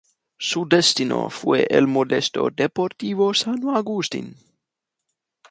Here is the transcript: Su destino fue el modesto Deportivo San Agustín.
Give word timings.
Su 0.39 0.67
destino 0.67 1.29
fue 1.29 1.67
el 1.69 1.85
modesto 1.85 2.49
Deportivo 2.51 3.35
San 3.35 3.69
Agustín. 3.69 4.35